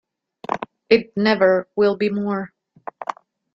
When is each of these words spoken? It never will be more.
It 0.89 1.15
never 1.15 1.69
will 1.75 1.95
be 1.95 2.09
more. 2.09 2.51